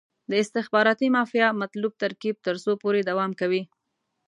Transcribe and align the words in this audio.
د 0.29 0.31
استخباراتي 0.43 1.07
مافیا 1.15 1.47
مطلوب 1.61 1.93
ترکیب 2.03 2.35
تر 2.45 2.55
څو 2.63 2.71
پورې 2.83 3.01
دوام 3.09 3.31
کوي. 3.41 3.61